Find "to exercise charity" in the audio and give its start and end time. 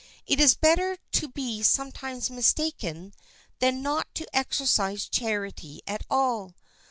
4.15-5.83